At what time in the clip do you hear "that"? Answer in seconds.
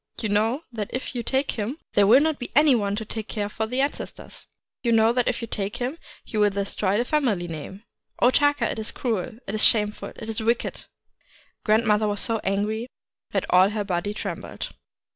0.73-0.89, 5.13-5.27, 13.29-13.45